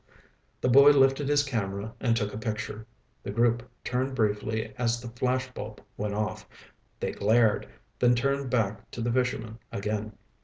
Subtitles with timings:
[0.61, 2.87] The boy lifted his camera and took a picture.
[3.21, 6.49] The group turned briefly as the flash bulb went off.
[6.99, 7.67] They glared,
[7.99, 10.17] then turned back to the fisherman again.